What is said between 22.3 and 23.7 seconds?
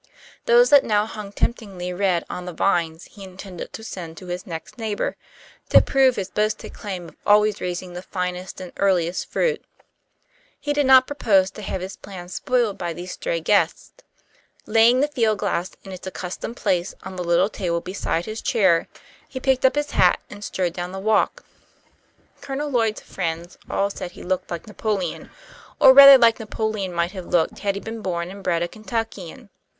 Colonel Lloyd's friends